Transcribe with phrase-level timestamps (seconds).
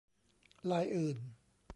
[0.71, 1.17] ลายอื่น